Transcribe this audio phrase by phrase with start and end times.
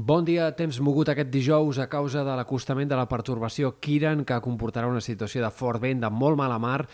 [0.00, 4.38] Bon dia, temps mogut aquest dijous a causa de l'acostament de la pertorbació Kiran, que
[4.40, 6.86] comportarà una situació de fort vent, de molt mala mar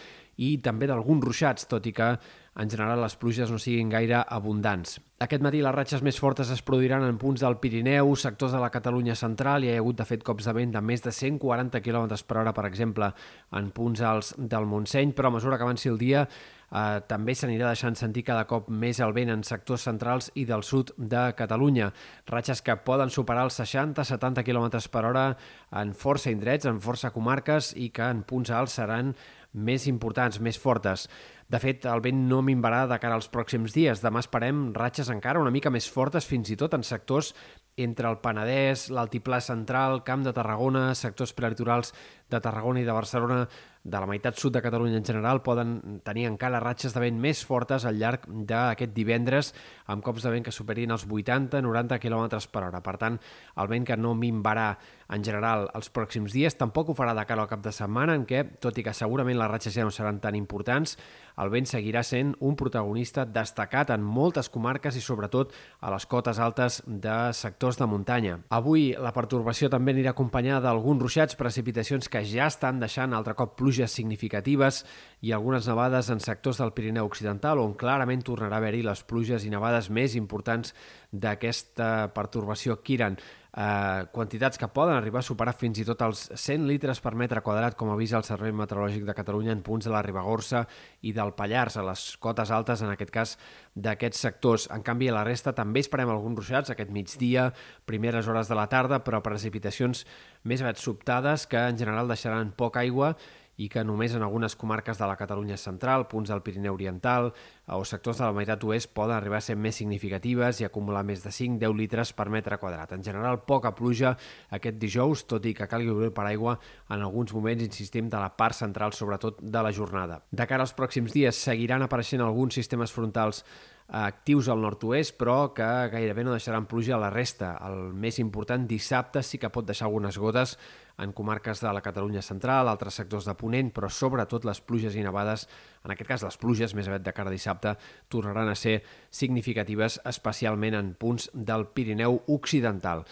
[0.42, 4.96] i també d'alguns ruixats, tot i que en general les pluges no siguin gaire abundants.
[5.22, 8.72] Aquest matí les ratxes més fortes es produiran en punts del Pirineu, sectors de la
[8.74, 11.84] Catalunya central, i hi ha hagut de fet cops de vent de més de 140
[11.86, 13.12] km per hora, per exemple,
[13.54, 16.26] en punts alts del Montseny, però a mesura que avanci el dia
[16.70, 20.64] eh, també s'anirà deixant sentir cada cop més el vent en sectors centrals i del
[20.66, 21.92] sud de Catalunya.
[22.30, 25.26] Ratxes que poden superar els 60-70 km per hora
[25.72, 29.14] en força indrets, en força comarques i que en punts alts seran
[29.56, 31.06] més importants, més fortes.
[31.48, 34.02] De fet, el vent no minvarà de cara als pròxims dies.
[34.02, 37.32] Demà esperem ratxes encara una mica més fortes, fins i tot en sectors
[37.76, 41.92] entre el Penedès, l'Altiplà Central, Camp de Tarragona, sectors prelitorals
[42.32, 43.44] de Tarragona i de Barcelona,
[43.86, 47.44] de la meitat sud de Catalunya en general, poden tenir encara ratxes de vent més
[47.46, 49.52] fortes al llarg d'aquest divendres,
[49.86, 52.82] amb cops de vent que superin els 80-90 km per hora.
[52.82, 53.18] Per tant,
[53.56, 54.72] el vent que no minvarà
[55.14, 58.26] en general els pròxims dies tampoc ho farà de cara al cap de setmana, en
[58.26, 60.96] què, tot i que segurament les ratxes ja no seran tan importants,
[61.38, 66.40] el vent seguirà sent un protagonista destacat en moltes comarques i sobretot a les cotes
[66.42, 68.40] altes de sectors de muntanya.
[68.56, 73.54] Avui la pertorbació també anirà acompanyada d'alguns ruixats, precipitacions que ja estan deixant altre cop
[73.76, 74.84] pluges significatives
[75.20, 79.44] i algunes nevades en sectors del Pirineu Occidental on clarament tornarà a haver-hi les pluges
[79.44, 80.72] i nevades més importants
[81.12, 83.18] d'aquesta pertorbació Kiran
[83.56, 87.40] eh, quantitats que poden arribar a superar fins i tot els 100 litres per metre
[87.42, 90.66] quadrat, com avisa el Servei Meteorològic de Catalunya en punts de la Ribagorça
[91.02, 93.36] i del Pallars, a les cotes altes, en aquest cas,
[93.74, 94.68] d'aquests sectors.
[94.72, 97.50] En canvi, a la resta també esperem alguns ruixats aquest migdia,
[97.88, 100.04] primeres hores de la tarda, però precipitacions
[100.44, 103.16] més aviat sobtades que en general deixaran poca aigua
[103.56, 107.30] i que només en algunes comarques de la Catalunya central, punts del Pirineu Oriental
[107.72, 111.24] o sectors de la meitat oest poden arribar a ser més significatives i acumular més
[111.24, 112.92] de 5-10 litres per metre quadrat.
[112.92, 114.16] En general, poca pluja
[114.50, 116.58] aquest dijous, tot i que calgui obrir per aigua
[116.90, 120.20] en alguns moments, insistim, de la part central, sobretot de la jornada.
[120.30, 123.44] De cara als pròxims dies, seguiran apareixent alguns sistemes frontals
[123.88, 127.54] actius al nord-oest, però que gairebé no deixaran pluja a la resta.
[127.68, 130.56] El més important, dissabte sí que pot deixar algunes gotes
[130.98, 135.04] en comarques de la Catalunya central, altres sectors de Ponent, però sobretot les pluges i
[135.04, 135.46] nevades,
[135.84, 137.76] en aquest cas les pluges més aviat de cara a dissabte,
[138.08, 138.80] tornaran a ser
[139.10, 143.04] significatives, especialment en punts del Pirineu Occidental.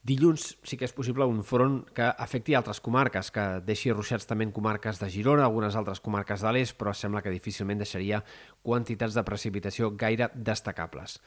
[0.00, 4.46] Dilluns sí que és possible un front que afecti altres comarques, que deixi ruixats també
[4.48, 8.22] en comarques de Girona, algunes altres comarques de l'est, però sembla que difícilment deixaria
[8.64, 11.18] quantitats de precipitació gaire destacables.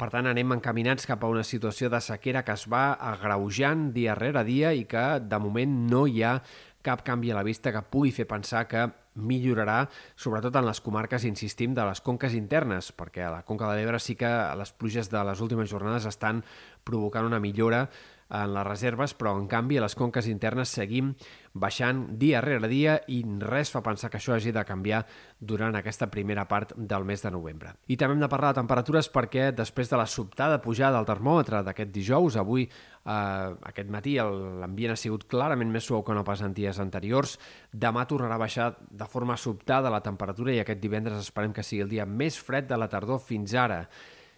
[0.00, 4.16] Per tant, anem encaminats cap a una situació de sequera que es va agreujant dia
[4.16, 6.38] rere dia i que, de moment, no hi ha
[6.84, 11.24] cap canvi a la vista que pugui fer pensar que millorarà, sobretot en les comarques,
[11.28, 15.10] insistim, de les conques internes, perquè a la Conca de l'Ebre sí que les pluges
[15.12, 16.44] de les últimes jornades estan
[16.84, 17.86] provocant una millora
[18.28, 21.12] en les reserves, però en canvi a les conques internes seguim
[21.56, 25.04] baixant dia rere dia i res fa pensar que això hagi de canviar
[25.38, 27.72] durant aquesta primera part del mes de novembre.
[27.86, 31.62] I també hem de parlar de temperatures perquè després de la sobtada pujada del termòmetre
[31.64, 36.42] d'aquest dijous, avui, eh, aquest matí, l'ambient ha sigut clarament més suau que no pas
[36.42, 37.38] en dies anteriors.
[37.72, 41.82] Demà tornarà a baixar de forma sobtada la temperatura i aquest divendres esperem que sigui
[41.86, 43.86] el dia més fred de la tardor fins ara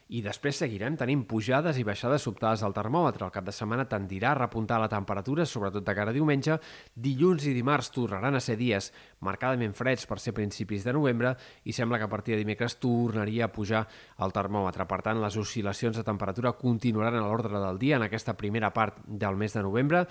[0.08, 3.26] i després seguirem tenint pujades i baixades sobtades del termòmetre.
[3.26, 6.56] El cap de setmana tendirà a repuntar la temperatura, sobretot de cara a diumenge.
[6.94, 11.76] Dilluns i dimarts tornaran a ser dies marcadament freds per ser principis de novembre i
[11.76, 13.84] sembla que a partir de dimecres tornaria a pujar
[14.24, 14.88] el termòmetre.
[14.88, 19.02] Per tant, les oscil·lacions de temperatura continuaran a l'ordre del dia en aquesta primera part
[19.04, 20.06] del mes de novembre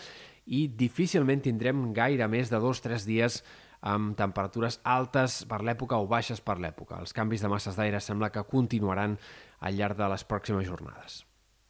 [0.47, 3.41] i difícilment tindrem gaire més de dos o tres dies
[3.88, 7.00] amb temperatures altes per l'època o baixes per l'època.
[7.00, 9.18] Els canvis de masses d'aire sembla que continuaran
[9.59, 11.26] al llarg de les pròximes jornades.